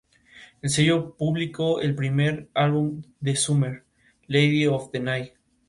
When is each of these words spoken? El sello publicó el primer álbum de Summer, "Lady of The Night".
El 0.63 0.71
sello 0.71 1.15
publicó 1.15 1.79
el 1.79 1.93
primer 1.93 2.49
álbum 2.55 3.03
de 3.19 3.35
Summer, 3.35 3.85
"Lady 4.25 4.65
of 4.65 4.89
The 4.89 4.99
Night". 4.99 5.33